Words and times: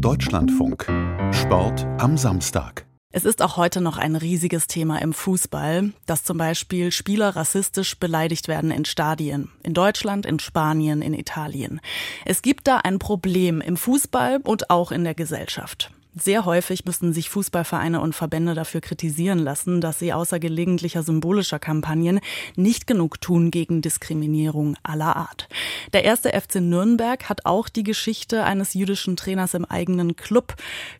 Deutschlandfunk. 0.00 0.86
Sport 1.32 1.86
am 1.98 2.18
Samstag. 2.18 2.86
Es 3.12 3.24
ist 3.24 3.40
auch 3.40 3.56
heute 3.56 3.80
noch 3.80 3.96
ein 3.96 4.14
riesiges 4.14 4.66
Thema 4.66 5.00
im 5.00 5.14
Fußball, 5.14 5.92
dass 6.04 6.22
zum 6.22 6.36
Beispiel 6.36 6.92
Spieler 6.92 7.34
rassistisch 7.34 7.98
beleidigt 7.98 8.46
werden 8.46 8.70
in 8.70 8.84
Stadien. 8.84 9.50
In 9.62 9.72
Deutschland, 9.72 10.26
in 10.26 10.38
Spanien, 10.38 11.00
in 11.00 11.14
Italien. 11.14 11.80
Es 12.26 12.42
gibt 12.42 12.68
da 12.68 12.76
ein 12.78 12.98
Problem 12.98 13.62
im 13.62 13.78
Fußball 13.78 14.40
und 14.44 14.68
auch 14.68 14.92
in 14.92 15.04
der 15.04 15.14
Gesellschaft. 15.14 15.90
Sehr 16.18 16.46
häufig 16.46 16.86
müssen 16.86 17.12
sich 17.12 17.28
Fußballvereine 17.28 18.00
und 18.00 18.14
Verbände 18.14 18.54
dafür 18.54 18.80
kritisieren 18.80 19.38
lassen, 19.38 19.82
dass 19.82 19.98
sie 19.98 20.14
außer 20.14 20.38
gelegentlicher 20.38 21.02
symbolischer 21.02 21.58
Kampagnen 21.58 22.20
nicht 22.56 22.86
genug 22.86 23.20
tun 23.20 23.50
gegen 23.50 23.82
Diskriminierung 23.82 24.78
aller 24.82 25.14
Art. 25.14 25.46
Der 25.92 26.04
erste 26.04 26.30
FC 26.30 26.54
Nürnberg 26.54 27.28
hat 27.28 27.44
auch 27.44 27.68
die 27.68 27.82
Geschichte 27.82 28.44
eines 28.44 28.72
jüdischen 28.72 29.18
Trainers 29.18 29.52
im 29.52 29.66
eigenen 29.66 30.16
Club 30.16 30.54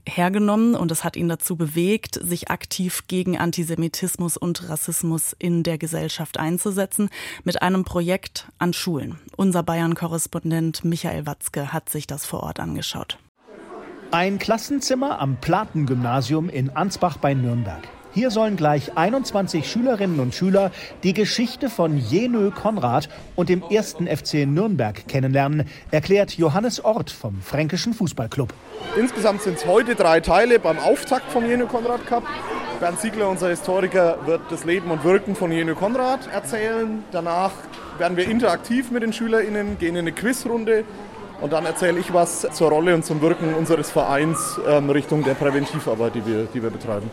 hergenommen 0.06 0.74
und 0.74 0.90
es 0.90 1.02
hat 1.02 1.16
ihn 1.16 1.30
dazu 1.30 1.56
bewegt, 1.56 2.20
sich 2.22 2.50
aktiv 2.50 3.04
gegen 3.08 3.38
Antisemitismus 3.38 4.36
und 4.36 4.68
Rassismus 4.68 5.34
in 5.38 5.62
der 5.62 5.78
Gesellschaft 5.78 6.38
einzusetzen 6.38 7.08
mit 7.42 7.62
einem 7.62 7.84
Projekt 7.84 8.48
an 8.58 8.74
Schulen. 8.74 9.18
Unser 9.34 9.62
Bayern-Korrespondent 9.62 10.84
Michael 10.84 11.24
Watzke 11.24 11.72
hat 11.72 11.88
sich 11.88 12.06
das 12.06 12.26
vor 12.26 12.42
Ort 12.42 12.60
angeschaut. 12.60 13.16
Ein 14.12 14.38
Klassenzimmer 14.38 15.20
am 15.20 15.36
Platengymnasium 15.40 16.48
in 16.48 16.70
Ansbach 16.70 17.16
bei 17.16 17.34
Nürnberg. 17.34 17.82
Hier 18.12 18.30
sollen 18.30 18.56
gleich 18.56 18.96
21 18.96 19.68
Schülerinnen 19.68 20.20
und 20.20 20.32
Schüler 20.32 20.70
die 21.02 21.12
Geschichte 21.12 21.68
von 21.68 21.98
Jenö 21.98 22.50
Konrad 22.52 23.08
und 23.34 23.48
dem 23.48 23.62
ersten 23.68 24.06
FC 24.06 24.46
Nürnberg 24.46 25.08
kennenlernen, 25.08 25.68
erklärt 25.90 26.32
Johannes 26.38 26.82
Ort 26.84 27.10
vom 27.10 27.42
Fränkischen 27.42 27.94
Fußballclub. 27.94 28.54
Insgesamt 28.96 29.42
sind 29.42 29.58
es 29.58 29.66
heute 29.66 29.96
drei 29.96 30.20
Teile 30.20 30.60
beim 30.60 30.78
Auftakt 30.78 31.30
vom 31.32 31.44
Jenö 31.44 31.66
Konrad 31.66 32.06
Cup. 32.06 32.22
Bernd 32.78 33.00
Siegler, 33.00 33.28
unser 33.28 33.48
Historiker, 33.48 34.18
wird 34.24 34.42
das 34.50 34.64
Leben 34.64 34.90
und 34.90 35.02
Wirken 35.02 35.34
von 35.34 35.50
Jenö 35.50 35.74
Konrad 35.74 36.28
erzählen. 36.32 37.02
Danach 37.10 37.52
werden 37.98 38.16
wir 38.16 38.28
interaktiv 38.28 38.90
mit 38.90 39.02
den 39.02 39.12
SchülerInnen, 39.12 39.78
gehen 39.78 39.96
in 39.96 40.02
eine 40.02 40.12
Quizrunde 40.12 40.84
und 41.40 41.52
dann 41.52 41.66
erzähle 41.66 41.98
ich 41.98 42.12
was 42.12 42.46
zur 42.52 42.70
Rolle 42.70 42.94
und 42.94 43.04
zum 43.04 43.20
Wirken 43.20 43.54
unseres 43.54 43.90
Vereins 43.90 44.60
ähm, 44.66 44.90
Richtung 44.90 45.24
der 45.24 45.34
Präventivarbeit, 45.34 46.14
die 46.14 46.26
wir, 46.26 46.48
die 46.52 46.62
wir 46.62 46.70
betreiben. 46.70 47.10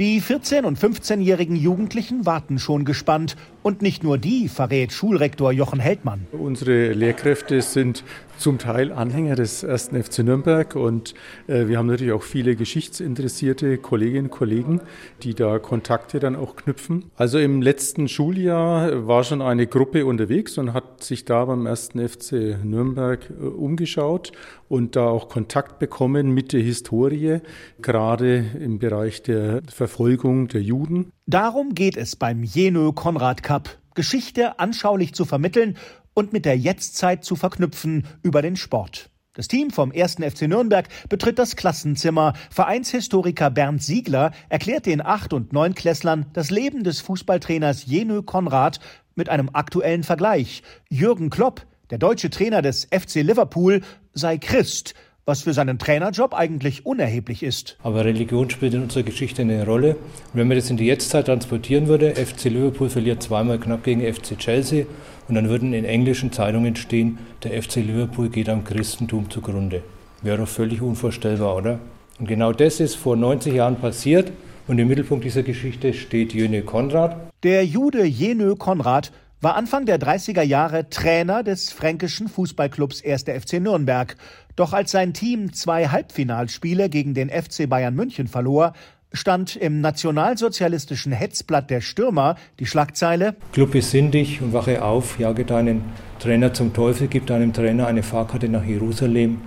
Die 0.00 0.20
14- 0.20 0.64
und 0.64 0.76
15-jährigen 0.76 1.54
Jugendlichen 1.54 2.26
warten 2.26 2.58
schon 2.58 2.84
gespannt. 2.84 3.36
Und 3.62 3.80
nicht 3.80 4.02
nur 4.02 4.18
die, 4.18 4.48
verrät 4.48 4.92
Schulrektor 4.92 5.52
Jochen 5.52 5.78
Heldmann. 5.78 6.26
Unsere 6.32 6.92
Lehrkräfte 6.92 7.62
sind 7.62 8.02
zum 8.36 8.58
Teil 8.58 8.92
Anhänger 8.92 9.36
des 9.36 9.62
ersten 9.62 10.02
FC 10.02 10.18
Nürnberg 10.18 10.74
und 10.76 11.14
äh, 11.46 11.68
wir 11.68 11.78
haben 11.78 11.86
natürlich 11.86 12.12
auch 12.12 12.22
viele 12.22 12.56
geschichtsinteressierte 12.56 13.78
Kolleginnen 13.78 14.26
und 14.26 14.30
Kollegen, 14.30 14.80
die 15.22 15.34
da 15.34 15.58
Kontakte 15.58 16.18
dann 16.18 16.36
auch 16.36 16.56
knüpfen. 16.56 17.04
Also 17.16 17.38
im 17.38 17.62
letzten 17.62 18.08
Schuljahr 18.08 19.06
war 19.06 19.24
schon 19.24 19.40
eine 19.40 19.66
Gruppe 19.66 20.04
unterwegs 20.04 20.58
und 20.58 20.72
hat 20.72 21.02
sich 21.02 21.24
da 21.24 21.44
beim 21.44 21.66
ersten 21.66 22.06
FC 22.06 22.58
Nürnberg 22.62 23.30
äh, 23.30 23.44
umgeschaut 23.44 24.32
und 24.68 24.96
da 24.96 25.06
auch 25.06 25.28
Kontakt 25.28 25.78
bekommen 25.78 26.30
mit 26.30 26.52
der 26.52 26.60
Historie, 26.60 27.40
gerade 27.80 28.44
im 28.60 28.78
Bereich 28.78 29.22
der 29.22 29.62
Verfolgung 29.84 30.48
der 30.48 30.62
Juden. 30.62 31.12
Darum 31.26 31.74
geht 31.74 31.98
es 31.98 32.16
beim 32.16 32.42
Jenö 32.42 32.92
Konrad 32.92 33.42
Cup. 33.42 33.76
Geschichte 33.94 34.58
anschaulich 34.58 35.12
zu 35.12 35.26
vermitteln 35.26 35.76
und 36.14 36.32
mit 36.32 36.46
der 36.46 36.56
Jetztzeit 36.56 37.22
zu 37.22 37.36
verknüpfen 37.36 38.06
über 38.22 38.40
den 38.40 38.56
Sport. 38.56 39.10
Das 39.34 39.46
Team 39.46 39.68
vom 39.68 39.92
1. 39.92 40.14
FC 40.14 40.48
Nürnberg 40.48 40.88
betritt 41.10 41.38
das 41.38 41.54
Klassenzimmer. 41.54 42.32
Vereinshistoriker 42.48 43.50
Bernd 43.50 43.82
Siegler 43.82 44.30
erklärt 44.48 44.86
den 44.86 45.02
8- 45.02 45.34
und 45.34 45.52
9-Klässlern 45.52 46.30
das 46.32 46.50
Leben 46.50 46.82
des 46.82 47.02
Fußballtrainers 47.02 47.84
Jenö 47.84 48.22
Konrad 48.22 48.80
mit 49.14 49.28
einem 49.28 49.50
aktuellen 49.52 50.02
Vergleich. 50.02 50.62
Jürgen 50.88 51.28
Klopp, 51.28 51.66
der 51.90 51.98
deutsche 51.98 52.30
Trainer 52.30 52.62
des 52.62 52.86
FC 52.86 53.16
Liverpool, 53.16 53.82
sei 54.14 54.38
Christ 54.38 54.94
was 55.26 55.42
für 55.42 55.52
seinen 55.52 55.78
Trainerjob 55.78 56.34
eigentlich 56.34 56.84
unerheblich 56.84 57.42
ist. 57.42 57.76
Aber 57.82 58.04
Religion 58.04 58.50
spielt 58.50 58.74
in 58.74 58.82
unserer 58.82 59.04
Geschichte 59.04 59.42
eine 59.42 59.64
Rolle. 59.64 59.96
Und 59.96 60.34
wenn 60.34 60.48
man 60.48 60.56
das 60.56 60.70
in 60.70 60.76
die 60.76 60.86
Jetztzeit 60.86 61.26
transportieren 61.26 61.86
würde, 61.86 62.14
FC 62.14 62.44
Liverpool 62.44 62.90
verliert 62.90 63.22
zweimal 63.22 63.58
knapp 63.58 63.84
gegen 63.84 64.00
FC 64.00 64.38
Chelsea 64.38 64.86
und 65.28 65.34
dann 65.34 65.48
würden 65.48 65.72
in 65.72 65.84
englischen 65.84 66.32
Zeitungen 66.32 66.76
stehen, 66.76 67.18
der 67.42 67.62
FC 67.62 67.76
Liverpool 67.76 68.28
geht 68.28 68.48
am 68.48 68.64
Christentum 68.64 69.30
zugrunde. 69.30 69.82
Wäre 70.22 70.38
doch 70.38 70.48
völlig 70.48 70.82
unvorstellbar, 70.82 71.56
oder? 71.56 71.78
Und 72.18 72.28
genau 72.28 72.52
das 72.52 72.80
ist 72.80 72.94
vor 72.94 73.16
90 73.16 73.54
Jahren 73.54 73.76
passiert 73.76 74.32
und 74.66 74.78
im 74.78 74.88
Mittelpunkt 74.88 75.24
dieser 75.24 75.42
Geschichte 75.42 75.92
steht 75.92 76.32
Jönö 76.32 76.62
Konrad. 76.62 77.16
Der 77.42 77.64
Jude 77.64 78.04
Jenö 78.04 78.54
Konrad 78.56 79.10
war 79.44 79.56
Anfang 79.56 79.84
der 79.84 80.00
30er 80.00 80.40
Jahre 80.40 80.88
Trainer 80.88 81.42
des 81.42 81.70
fränkischen 81.70 82.28
Fußballclubs 82.28 83.04
1. 83.04 83.24
FC 83.24 83.60
Nürnberg. 83.60 84.16
Doch 84.56 84.72
als 84.72 84.92
sein 84.92 85.12
Team 85.12 85.52
zwei 85.52 85.88
Halbfinalspiele 85.88 86.88
gegen 86.88 87.14
den 87.14 87.28
FC 87.28 87.68
Bayern 87.68 87.94
München 87.94 88.28
verlor, 88.28 88.72
stand 89.12 89.56
im 89.56 89.80
nationalsozialistischen 89.80 91.12
Hetzblatt 91.12 91.70
der 91.70 91.80
Stürmer 91.80 92.36
die 92.58 92.66
Schlagzeile 92.66 93.36
Club 93.52 93.72
besinn 93.72 94.10
dich 94.10 94.42
und 94.42 94.52
wache 94.52 94.82
auf, 94.82 95.18
jage 95.18 95.44
deinen 95.44 95.82
Trainer 96.18 96.52
zum 96.52 96.72
Teufel, 96.72 97.08
gib 97.08 97.26
deinem 97.26 97.52
Trainer 97.52 97.86
eine 97.86 98.02
Fahrkarte 98.02 98.48
nach 98.48 98.64
Jerusalem, 98.64 99.40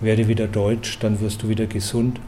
werde 0.00 0.28
wieder 0.28 0.46
deutsch, 0.46 0.98
dann 1.00 1.20
wirst 1.20 1.42
du 1.42 1.48
wieder 1.48 1.66
gesund 1.66 2.20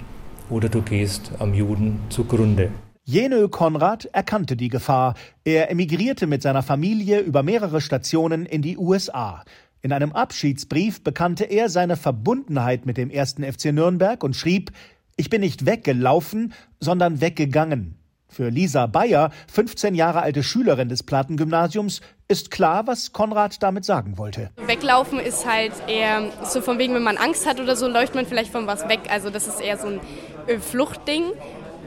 oder 0.51 0.69
du 0.69 0.83
gehst 0.83 1.33
am 1.39 1.55
Juden 1.55 2.01
zugrunde. 2.11 2.71
Jenö 3.05 3.49
Konrad 3.49 4.05
erkannte 4.13 4.57
die 4.57 4.69
Gefahr. 4.69 5.15
Er 5.45 5.71
emigrierte 5.71 6.27
mit 6.27 6.43
seiner 6.43 6.63
Familie 6.63 7.21
über 7.21 7.43
mehrere 7.43 7.81
Stationen 7.81 8.47
in 8.47 8.63
die 8.63 8.77
USA. 8.77 9.43
In 9.83 9.93
einem 9.93 10.13
Abschiedsbrief 10.13 11.03
bekannte 11.03 11.45
er 11.45 11.71
seine 11.71 11.97
Verbundenheit 11.97 12.85
mit 12.85 12.99
dem 12.99 13.09
ersten 13.09 13.43
FC 13.43 13.73
Nürnberg 13.73 14.23
und 14.23 14.37
schrieb, 14.37 14.73
ich 15.17 15.31
bin 15.31 15.41
nicht 15.41 15.65
weggelaufen, 15.65 16.53
sondern 16.81 17.21
weggegangen. 17.23 17.97
Für 18.29 18.49
Lisa 18.49 18.87
Bayer, 18.87 19.31
15 19.53 19.95
Jahre 19.95 20.21
alte 20.21 20.43
Schülerin 20.43 20.89
des 20.89 21.03
Plattengymnasiums, 21.03 22.01
ist 22.29 22.51
klar, 22.51 22.87
was 22.87 23.13
Konrad 23.13 23.63
damit 23.63 23.85
sagen 23.85 24.19
wollte. 24.19 24.51
Weglaufen 24.67 25.19
ist 25.19 25.51
halt 25.51 25.73
eher 25.89 26.31
so 26.45 26.61
von 26.61 26.79
wegen, 26.79 26.95
wenn 26.95 27.03
man 27.03 27.17
Angst 27.17 27.49
hat 27.49 27.59
oder 27.59 27.75
so, 27.75 27.89
läuft 27.89 28.15
man 28.15 28.27
vielleicht 28.27 28.53
von 28.53 28.67
was 28.67 28.89
weg. 28.89 29.01
Also 29.11 29.31
das 29.31 29.49
ist 29.49 29.61
eher 29.61 29.79
so 29.79 29.89
ein 29.89 30.01
äh, 30.47 30.59
Fluchtding. 30.59 31.25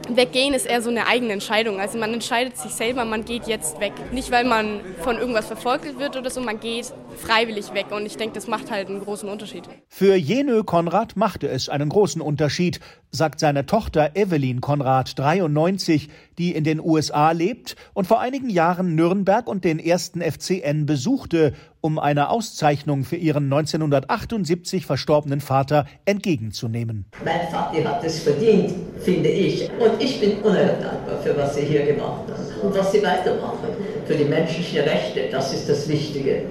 Weggehen 0.08 0.52
ist 0.52 0.66
eher 0.66 0.82
so 0.82 0.90
eine 0.90 1.06
eigene 1.06 1.32
Entscheidung. 1.32 1.80
Also 1.80 1.98
man 1.98 2.12
entscheidet 2.12 2.56
sich 2.56 2.72
selber, 2.72 3.04
man 3.04 3.24
geht 3.24 3.46
jetzt 3.46 3.80
weg. 3.80 3.92
Nicht, 4.12 4.30
weil 4.30 4.44
man 4.44 4.80
von 5.00 5.16
irgendwas 5.16 5.46
verfolgt 5.46 5.98
wird 5.98 6.16
oder 6.16 6.30
so, 6.30 6.40
man 6.40 6.60
geht 6.60 6.92
freiwillig 7.16 7.72
weg. 7.72 7.86
Und 7.90 8.04
ich 8.04 8.16
denke, 8.16 8.34
das 8.34 8.46
macht 8.46 8.70
halt 8.70 8.88
einen 8.88 9.00
großen 9.00 9.28
Unterschied. 9.28 9.64
Für 9.88 10.14
Jenö 10.14 10.62
Konrad 10.62 11.16
machte 11.16 11.48
es 11.48 11.68
einen 11.68 11.88
großen 11.88 12.20
Unterschied, 12.20 12.80
sagt 13.10 13.40
seine 13.40 13.64
Tochter 13.64 14.10
Evelyn 14.14 14.60
Konrad, 14.60 15.18
93, 15.18 16.08
die 16.38 16.54
in 16.54 16.64
den 16.64 16.80
USA 16.80 17.30
lebt 17.30 17.76
und 17.94 18.06
vor 18.06 18.20
einigen 18.20 18.50
Jahren 18.50 18.94
Nürnberg 18.94 19.46
und 19.46 19.64
den 19.64 19.78
ersten 19.78 20.20
FCN 20.20 20.84
besuchte, 20.84 21.54
um 21.84 21.98
eine 21.98 22.30
Auszeichnung 22.30 23.04
für 23.04 23.16
ihren 23.16 23.44
1978 23.44 24.86
verstorbenen 24.86 25.42
Vater 25.42 25.84
entgegenzunehmen. 26.06 27.04
Mein 27.22 27.46
Vater 27.50 27.84
hat 27.84 28.02
es 28.02 28.20
verdient, 28.20 28.72
finde 29.00 29.28
ich. 29.28 29.68
Und 29.78 30.02
ich 30.02 30.18
bin 30.18 30.38
unerhört 30.38 30.82
dankbar 30.82 31.20
für 31.22 31.36
was 31.36 31.56
Sie 31.56 31.66
hier 31.66 31.84
gemacht 31.84 32.22
haben 32.32 32.66
und 32.66 32.74
was 32.74 32.90
Sie 32.90 33.02
weitermachen. 33.02 33.68
Für 34.06 34.14
die 34.14 34.24
menschlichen 34.24 34.78
Rechte, 34.80 35.28
das 35.30 35.52
ist 35.52 35.68
das 35.68 35.86
Wichtige. 35.86 36.44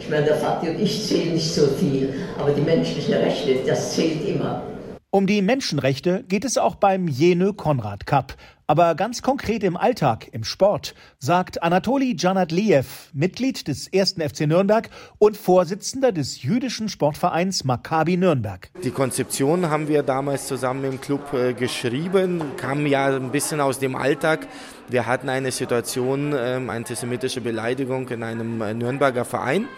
Ich 0.00 0.08
meine, 0.08 0.24
der 0.24 0.36
Vater 0.36 0.70
und 0.70 0.80
ich 0.80 1.06
zählen 1.06 1.34
nicht 1.34 1.52
so 1.52 1.66
viel, 1.66 2.14
aber 2.38 2.52
die 2.52 2.62
menschlichen 2.62 3.12
Rechte, 3.12 3.56
das 3.66 3.92
zählt 3.94 4.26
immer. 4.26 4.62
Um 5.10 5.26
die 5.26 5.40
Menschenrechte 5.40 6.22
geht 6.28 6.44
es 6.44 6.58
auch 6.58 6.74
beim 6.74 7.08
Jenö 7.08 7.54
Konrad 7.54 8.04
Cup. 8.04 8.34
Aber 8.66 8.94
ganz 8.94 9.22
konkret 9.22 9.64
im 9.64 9.78
Alltag, 9.78 10.28
im 10.32 10.44
Sport, 10.44 10.94
sagt 11.18 11.62
Anatoli 11.62 12.14
Janadliev, 12.18 13.08
Mitglied 13.14 13.68
des 13.68 13.90
1. 13.90 14.16
FC 14.18 14.40
Nürnberg 14.40 14.90
und 15.16 15.38
Vorsitzender 15.38 16.12
des 16.12 16.42
jüdischen 16.42 16.90
Sportvereins 16.90 17.64
Maccabi 17.64 18.18
Nürnberg. 18.18 18.68
Die 18.84 18.90
Konzeption 18.90 19.70
haben 19.70 19.88
wir 19.88 20.02
damals 20.02 20.46
zusammen 20.46 20.84
im 20.84 21.00
Club 21.00 21.32
äh, 21.32 21.54
geschrieben, 21.54 22.42
kam 22.58 22.84
ja 22.84 23.06
ein 23.06 23.32
bisschen 23.32 23.62
aus 23.62 23.78
dem 23.78 23.96
Alltag. 23.96 24.46
Wir 24.90 25.06
hatten 25.06 25.30
eine 25.30 25.52
Situation, 25.52 26.34
äh, 26.34 26.60
antisemitische 26.68 27.40
Beleidigung 27.40 28.10
in 28.10 28.22
einem 28.22 28.60
äh, 28.60 28.74
Nürnberger 28.74 29.24
Verein 29.24 29.68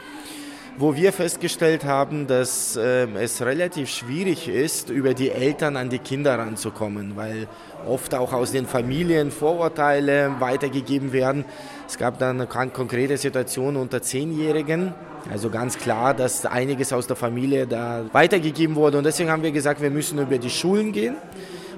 wo 0.80 0.96
wir 0.96 1.12
festgestellt 1.12 1.84
haben, 1.84 2.26
dass 2.26 2.74
äh, 2.74 3.06
es 3.14 3.42
relativ 3.42 3.90
schwierig 3.90 4.48
ist, 4.48 4.88
über 4.88 5.12
die 5.12 5.30
Eltern 5.30 5.76
an 5.76 5.90
die 5.90 5.98
Kinder 5.98 6.38
ranzukommen, 6.38 7.16
weil 7.16 7.48
oft 7.86 8.14
auch 8.14 8.32
aus 8.32 8.52
den 8.52 8.64
Familien 8.64 9.30
Vorurteile 9.30 10.36
weitergegeben 10.38 11.12
werden. 11.12 11.44
Es 11.86 11.98
gab 11.98 12.18
dann 12.18 12.40
eine 12.40 12.70
konkrete 12.70 13.18
Situation 13.18 13.76
unter 13.76 14.00
Zehnjährigen. 14.00 14.94
Also 15.30 15.50
ganz 15.50 15.76
klar, 15.76 16.14
dass 16.14 16.46
einiges 16.46 16.94
aus 16.94 17.06
der 17.06 17.16
Familie 17.16 17.66
da 17.66 18.06
weitergegeben 18.12 18.74
wurde. 18.74 18.96
Und 18.96 19.04
deswegen 19.04 19.30
haben 19.30 19.42
wir 19.42 19.52
gesagt, 19.52 19.82
wir 19.82 19.90
müssen 19.90 20.18
über 20.18 20.38
die 20.38 20.48
Schulen 20.48 20.92
gehen. 20.92 21.16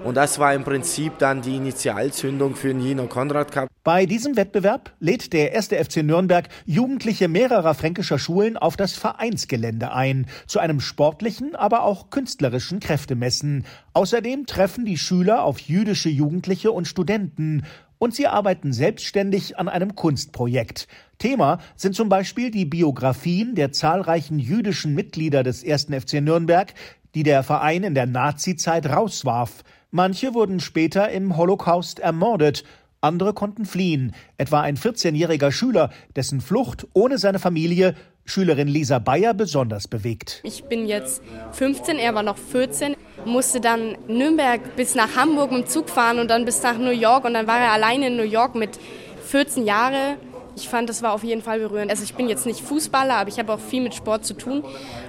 Und 0.04 0.16
das 0.16 0.38
war 0.38 0.54
im 0.54 0.62
Prinzip 0.62 1.18
dann 1.18 1.42
die 1.42 1.56
Initialzündung 1.56 2.54
für 2.54 2.68
den 2.68 2.80
Jeno 2.80 3.06
Konrad 3.06 3.50
Cup. 3.50 3.71
Bei 3.84 4.06
diesem 4.06 4.36
Wettbewerb 4.36 4.92
lädt 5.00 5.32
der 5.32 5.54
erste 5.54 5.82
FC 5.82 6.04
Nürnberg 6.04 6.48
Jugendliche 6.66 7.26
mehrerer 7.26 7.74
fränkischer 7.74 8.20
Schulen 8.20 8.56
auf 8.56 8.76
das 8.76 8.92
Vereinsgelände 8.92 9.92
ein, 9.92 10.26
zu 10.46 10.60
einem 10.60 10.78
sportlichen, 10.78 11.56
aber 11.56 11.82
auch 11.82 12.08
künstlerischen 12.10 12.78
Kräftemessen. 12.78 13.64
Außerdem 13.92 14.46
treffen 14.46 14.84
die 14.84 14.98
Schüler 14.98 15.42
auf 15.42 15.58
jüdische 15.58 16.10
Jugendliche 16.10 16.70
und 16.70 16.86
Studenten 16.86 17.64
und 17.98 18.14
sie 18.14 18.28
arbeiten 18.28 18.72
selbstständig 18.72 19.58
an 19.58 19.68
einem 19.68 19.96
Kunstprojekt. 19.96 20.86
Thema 21.18 21.58
sind 21.74 21.96
zum 21.96 22.08
Beispiel 22.08 22.52
die 22.52 22.66
Biografien 22.66 23.56
der 23.56 23.72
zahlreichen 23.72 24.38
jüdischen 24.38 24.94
Mitglieder 24.94 25.42
des 25.42 25.64
ersten 25.64 26.00
FC 26.00 26.20
Nürnberg, 26.20 26.72
die 27.16 27.24
der 27.24 27.42
Verein 27.42 27.82
in 27.82 27.96
der 27.96 28.06
Nazizeit 28.06 28.86
rauswarf. 28.86 29.64
Manche 29.90 30.34
wurden 30.34 30.60
später 30.60 31.10
im 31.10 31.36
Holocaust 31.36 31.98
ermordet, 31.98 32.64
andere 33.02 33.34
konnten 33.34 33.66
fliehen, 33.66 34.14
etwa 34.38 34.60
ein 34.60 34.76
14-jähriger 34.76 35.52
Schüler, 35.52 35.90
dessen 36.16 36.40
Flucht 36.40 36.86
ohne 36.94 37.18
seine 37.18 37.38
Familie 37.38 37.94
Schülerin 38.24 38.68
Lisa 38.68 39.00
Bayer 39.00 39.34
besonders 39.34 39.88
bewegt. 39.88 40.40
Ich 40.44 40.64
bin 40.64 40.86
jetzt 40.86 41.22
15, 41.52 41.98
er 41.98 42.14
war 42.14 42.22
noch 42.22 42.38
14, 42.38 42.94
musste 43.24 43.60
dann 43.60 43.96
Nürnberg 44.06 44.76
bis 44.76 44.94
nach 44.94 45.16
Hamburg 45.16 45.50
dem 45.50 45.66
Zug 45.66 45.90
fahren 45.90 46.20
und 46.20 46.28
dann 46.30 46.44
bis 46.44 46.62
nach 46.62 46.78
New 46.78 46.90
York 46.90 47.24
und 47.24 47.34
dann 47.34 47.46
war 47.48 47.58
er 47.58 47.72
alleine 47.72 48.06
in 48.06 48.16
New 48.16 48.22
York 48.22 48.54
mit 48.54 48.78
14 49.26 49.66
Jahren. 49.66 50.16
Ich 50.56 50.68
fand, 50.68 50.88
das 50.88 51.02
war 51.02 51.12
auf 51.12 51.24
jeden 51.24 51.42
Fall 51.42 51.60
berührend. 51.60 51.90
Also 51.90 52.02
ich 52.04 52.14
bin 52.14 52.28
jetzt 52.28 52.46
nicht 52.46 52.60
Fußballer, 52.60 53.14
aber 53.14 53.28
ich 53.28 53.38
habe 53.38 53.52
auch 53.52 53.60
viel 53.60 53.82
mit 53.82 53.94
Sport 53.94 54.24
zu 54.24 54.34
tun 54.34 54.64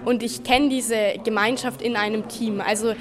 und 0.06 0.24
ich 0.24 0.44
kenne 0.44 0.70
diese 0.70 1.16
Gemeinschaft 1.24 1.82
in 1.82 1.96
einem 1.96 2.28
Team. 2.28 2.62
Also 2.62 2.94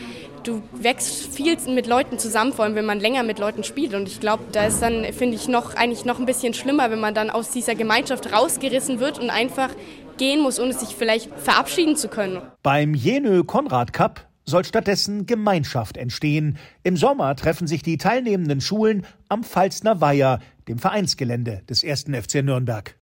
du 0.43 0.63
wächst 0.73 1.35
viel 1.35 1.57
mit 1.69 1.87
Leuten 1.87 2.19
zusammen, 2.19 2.53
vor 2.53 2.65
allem 2.65 2.75
wenn 2.75 2.85
man 2.85 3.01
länger 3.01 3.23
mit 3.23 3.39
Leuten 3.39 3.65
spielt. 3.65 3.95
Und 3.95 4.09
ich 4.09 4.21
glaube, 4.21 4.45
da 4.53 4.65
ist 4.65 4.81
dann, 4.81 5.05
finde 5.13 5.37
ich, 5.37 5.49
noch 5.49 5.75
eigentlich 5.75 6.05
noch 6.05 6.19
ein 6.19 6.27
bisschen 6.27 6.55
schlimmer, 6.55 6.91
wenn 6.91 7.01
man 7.01 7.15
dann 7.15 7.31
aus 7.31 7.51
dieser 7.51 7.75
Gemeinschaft 7.75 8.33
rausgerissen 8.33 9.01
wird 9.01 9.19
und 9.19 9.31
einfach 9.31 9.71
gehen 10.19 10.41
muss, 10.41 10.61
ohne 10.61 10.73
sich 10.73 10.91
vielleicht 10.91 11.31
verabschieden 11.39 11.97
zu 11.97 12.09
können. 12.09 12.43
Beim 12.63 12.95
Jenö 12.95 13.45
Konrad 13.45 13.93
Cup 13.93 14.27
soll 14.45 14.65
stattdessen 14.65 15.27
Gemeinschaft 15.27 15.97
entstehen. 15.97 16.59
Im 16.83 16.97
Sommer 16.97 17.37
treffen 17.37 17.67
sich 17.67 17.83
die 17.83 17.97
teilnehmenden 17.97 18.61
Schulen 18.61 19.07
am 19.29 19.45
Pfalzner 19.45 20.01
Weiher, 20.01 20.41
dem 20.69 20.79
Vereinsgelände 20.79 21.63
des 21.69 21.83
ersten 21.83 22.15
FC 22.15 22.37
Nürnberg. 22.43 22.99